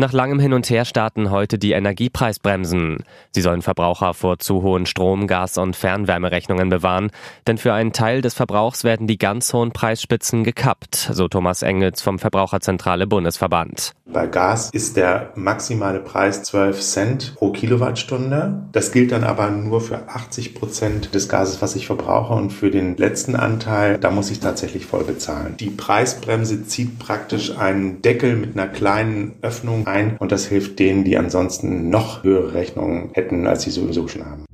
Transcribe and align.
Nach 0.00 0.12
langem 0.12 0.38
Hin 0.38 0.52
und 0.52 0.70
Her 0.70 0.84
starten 0.84 1.32
heute 1.32 1.58
die 1.58 1.72
Energiepreisbremsen. 1.72 3.02
Sie 3.32 3.40
sollen 3.40 3.62
Verbraucher 3.62 4.14
vor 4.14 4.38
zu 4.38 4.62
hohen 4.62 4.86
Strom-, 4.86 5.26
Gas- 5.26 5.58
und 5.58 5.74
Fernwärmerechnungen 5.74 6.68
bewahren, 6.68 7.10
denn 7.48 7.58
für 7.58 7.72
einen 7.72 7.92
Teil 7.92 8.20
des 8.20 8.34
Verbrauchs 8.34 8.84
werden 8.84 9.08
die 9.08 9.18
ganz 9.18 9.52
hohen 9.52 9.72
Preisspitzen 9.72 10.44
gekappt, 10.44 11.10
so 11.12 11.26
Thomas 11.26 11.62
Engels 11.62 12.00
vom 12.00 12.20
Verbraucherzentrale 12.20 13.08
Bundesverband. 13.08 13.92
Bei 14.10 14.26
Gas 14.26 14.70
ist 14.70 14.96
der 14.96 15.32
maximale 15.34 16.00
Preis 16.00 16.42
12 16.44 16.80
Cent 16.80 17.34
pro 17.34 17.52
Kilowattstunde. 17.52 18.62
Das 18.72 18.90
gilt 18.90 19.12
dann 19.12 19.22
aber 19.22 19.50
nur 19.50 19.82
für 19.82 20.08
80 20.08 20.54
Prozent 20.54 21.14
des 21.14 21.28
Gases, 21.28 21.60
was 21.60 21.76
ich 21.76 21.86
verbrauche. 21.86 22.32
Und 22.32 22.50
für 22.50 22.70
den 22.70 22.96
letzten 22.96 23.36
Anteil, 23.36 23.98
da 23.98 24.10
muss 24.10 24.30
ich 24.30 24.40
tatsächlich 24.40 24.86
voll 24.86 25.04
bezahlen. 25.04 25.56
Die 25.58 25.68
Preisbremse 25.68 26.64
zieht 26.64 26.98
praktisch 26.98 27.58
einen 27.58 28.00
Deckel 28.00 28.36
mit 28.36 28.56
einer 28.56 28.68
kleinen 28.68 29.34
Öffnung 29.42 29.86
ein. 29.88 30.16
Und 30.18 30.30
das 30.30 30.46
hilft 30.46 30.78
denen, 30.78 31.04
die 31.04 31.16
ansonsten 31.16 31.90
noch 31.90 32.22
höhere 32.22 32.54
Rechnungen 32.54 33.10
hätten, 33.14 33.46
als 33.46 33.62
sie 33.62 33.70
sowieso 33.70 34.06
schon 34.06 34.24
haben. 34.24 34.44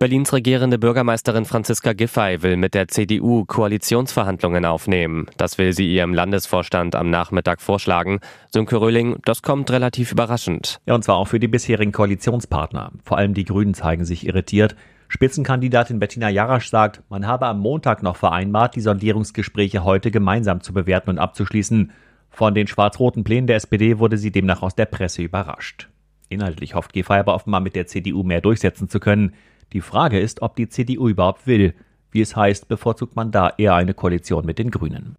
Berlins 0.00 0.32
regierende 0.32 0.78
Bürgermeisterin 0.78 1.44
Franziska 1.44 1.92
Giffey 1.92 2.42
will 2.42 2.56
mit 2.56 2.72
der 2.72 2.88
CDU 2.88 3.44
Koalitionsverhandlungen 3.44 4.64
aufnehmen. 4.64 5.26
Das 5.36 5.58
will 5.58 5.74
sie 5.74 5.92
ihrem 5.94 6.14
Landesvorstand 6.14 6.94
am 6.96 7.10
Nachmittag 7.10 7.60
vorschlagen. 7.60 8.20
Sönke 8.50 8.80
Röhling, 8.80 9.18
das 9.26 9.42
kommt 9.42 9.70
relativ 9.70 10.12
überraschend. 10.12 10.80
Ja, 10.86 10.94
und 10.94 11.04
zwar 11.04 11.16
auch 11.16 11.28
für 11.28 11.38
die 11.38 11.48
bisherigen 11.48 11.92
Koalitionspartner. 11.92 12.92
Vor 13.04 13.18
allem 13.18 13.34
die 13.34 13.44
Grünen 13.44 13.74
zeigen 13.74 14.06
sich 14.06 14.26
irritiert. 14.26 14.74
Spitzenkandidatin 15.08 15.98
Bettina 15.98 16.30
Jarasch 16.30 16.70
sagt, 16.70 17.02
man 17.10 17.26
habe 17.26 17.44
am 17.44 17.60
Montag 17.60 18.02
noch 18.02 18.16
vereinbart, 18.16 18.76
die 18.76 18.80
Sondierungsgespräche 18.80 19.84
heute 19.84 20.10
gemeinsam 20.10 20.62
zu 20.62 20.72
bewerten 20.72 21.10
und 21.10 21.18
abzuschließen. 21.18 21.92
Von 22.30 22.54
den 22.54 22.66
schwarz-roten 22.66 23.24
Plänen 23.24 23.46
der 23.46 23.56
SPD 23.56 23.98
wurde 23.98 24.16
sie 24.16 24.30
demnach 24.30 24.62
aus 24.62 24.74
der 24.74 24.86
Presse 24.86 25.22
überrascht. 25.22 25.88
Inhaltlich 26.28 26.74
hofft 26.74 26.92
Giffey 26.92 27.14
aber 27.14 27.34
offenbar 27.34 27.60
mit 27.60 27.74
der 27.74 27.86
CDU 27.86 28.22
mehr 28.22 28.40
durchsetzen 28.40 28.88
zu 28.88 29.00
können. 29.00 29.34
Die 29.72 29.80
Frage 29.80 30.18
ist, 30.18 30.42
ob 30.42 30.56
die 30.56 30.68
CDU 30.68 31.08
überhaupt 31.08 31.46
will. 31.46 31.74
Wie 32.12 32.20
es 32.20 32.34
heißt, 32.36 32.68
bevorzugt 32.68 33.16
man 33.16 33.30
da 33.30 33.52
eher 33.58 33.74
eine 33.74 33.94
Koalition 33.94 34.46
mit 34.46 34.58
den 34.58 34.70
Grünen. 34.70 35.16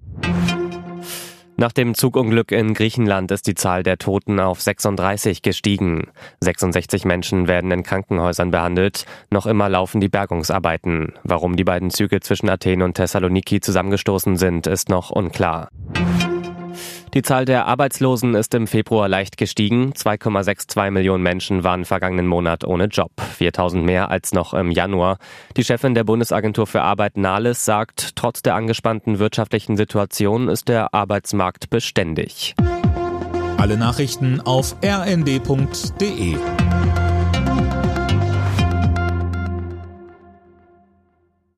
Nach 1.57 1.71
dem 1.71 1.93
Zugunglück 1.93 2.51
in 2.51 2.73
Griechenland 2.73 3.29
ist 3.29 3.45
die 3.45 3.53
Zahl 3.53 3.83
der 3.83 3.99
Toten 3.99 4.39
auf 4.39 4.61
36 4.61 5.43
gestiegen. 5.43 6.07
66 6.39 7.05
Menschen 7.05 7.47
werden 7.47 7.69
in 7.69 7.83
Krankenhäusern 7.83 8.49
behandelt. 8.49 9.05
Noch 9.29 9.45
immer 9.45 9.69
laufen 9.69 10.01
die 10.01 10.09
Bergungsarbeiten. 10.09 11.13
Warum 11.23 11.55
die 11.55 11.63
beiden 11.63 11.91
Züge 11.91 12.19
zwischen 12.19 12.49
Athen 12.49 12.81
und 12.81 12.95
Thessaloniki 12.95 13.59
zusammengestoßen 13.59 14.37
sind, 14.37 14.65
ist 14.65 14.89
noch 14.89 15.11
unklar. 15.11 15.69
Die 17.13 17.23
Zahl 17.23 17.43
der 17.43 17.65
Arbeitslosen 17.65 18.35
ist 18.35 18.53
im 18.53 18.67
Februar 18.67 19.09
leicht 19.09 19.35
gestiegen. 19.35 19.91
2,62 19.91 20.91
Millionen 20.91 21.21
Menschen 21.21 21.65
waren 21.65 21.83
vergangenen 21.83 22.25
Monat 22.25 22.63
ohne 22.63 22.85
Job. 22.85 23.11
4000 23.19 23.83
mehr 23.83 24.09
als 24.09 24.31
noch 24.31 24.53
im 24.53 24.71
Januar. 24.71 25.17
Die 25.57 25.65
Chefin 25.65 25.93
der 25.93 26.05
Bundesagentur 26.05 26.67
für 26.67 26.83
Arbeit 26.83 27.17
Nahles 27.17 27.65
sagt, 27.65 28.15
trotz 28.15 28.43
der 28.43 28.55
angespannten 28.55 29.19
wirtschaftlichen 29.19 29.75
Situation 29.75 30.47
ist 30.47 30.69
der 30.69 30.93
Arbeitsmarkt 30.93 31.69
beständig. 31.69 32.55
Alle 33.57 33.75
Nachrichten 33.75 34.39
auf 34.39 34.77
rnd.de 34.81 36.37